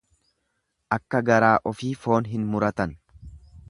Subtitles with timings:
[0.97, 2.99] Akka garaa ofii foon hin muratan.